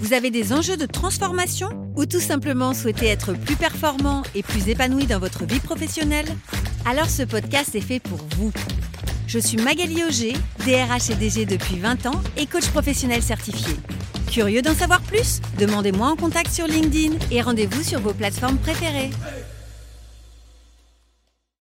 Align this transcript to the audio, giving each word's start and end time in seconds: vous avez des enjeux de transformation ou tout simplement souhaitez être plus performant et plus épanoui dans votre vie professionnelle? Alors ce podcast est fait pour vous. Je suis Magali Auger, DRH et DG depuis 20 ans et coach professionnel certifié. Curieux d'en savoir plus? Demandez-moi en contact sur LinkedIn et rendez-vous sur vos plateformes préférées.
vous 0.00 0.12
avez 0.12 0.30
des 0.30 0.52
enjeux 0.52 0.76
de 0.76 0.86
transformation 0.86 1.68
ou 1.96 2.06
tout 2.06 2.20
simplement 2.20 2.72
souhaitez 2.72 3.06
être 3.06 3.32
plus 3.32 3.56
performant 3.56 4.22
et 4.34 4.42
plus 4.42 4.68
épanoui 4.68 5.06
dans 5.06 5.18
votre 5.18 5.44
vie 5.44 5.60
professionnelle? 5.60 6.26
Alors 6.86 7.10
ce 7.10 7.24
podcast 7.24 7.74
est 7.74 7.80
fait 7.80 8.00
pour 8.00 8.20
vous. 8.36 8.52
Je 9.26 9.38
suis 9.38 9.58
Magali 9.58 10.02
Auger, 10.04 10.34
DRH 10.64 11.10
et 11.10 11.14
DG 11.16 11.46
depuis 11.46 11.78
20 11.78 12.06
ans 12.06 12.22
et 12.36 12.46
coach 12.46 12.68
professionnel 12.68 13.22
certifié. 13.22 13.74
Curieux 14.30 14.62
d'en 14.62 14.74
savoir 14.74 15.00
plus? 15.02 15.40
Demandez-moi 15.58 16.08
en 16.08 16.16
contact 16.16 16.52
sur 16.52 16.66
LinkedIn 16.66 17.16
et 17.30 17.42
rendez-vous 17.42 17.82
sur 17.82 18.00
vos 18.00 18.14
plateformes 18.14 18.58
préférées. 18.58 19.10